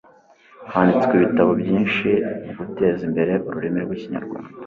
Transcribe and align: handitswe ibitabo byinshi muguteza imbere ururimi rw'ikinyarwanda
handitswe 0.71 1.11
ibitabo 1.15 1.51
byinshi 1.61 2.07
muguteza 2.53 3.01
imbere 3.07 3.33
ururimi 3.47 3.79
rw'ikinyarwanda 3.85 4.53